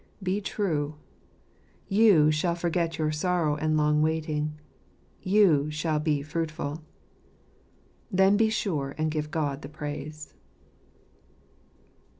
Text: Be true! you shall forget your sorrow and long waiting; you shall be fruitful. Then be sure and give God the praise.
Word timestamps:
Be 0.23 0.41
true! 0.41 0.95
you 1.87 2.31
shall 2.31 2.55
forget 2.55 2.97
your 2.97 3.11
sorrow 3.11 3.55
and 3.55 3.77
long 3.77 4.01
waiting; 4.01 4.59
you 5.21 5.69
shall 5.69 5.99
be 5.99 6.23
fruitful. 6.23 6.81
Then 8.09 8.35
be 8.35 8.49
sure 8.49 8.95
and 8.97 9.11
give 9.11 9.29
God 9.29 9.61
the 9.61 9.69
praise. 9.69 10.33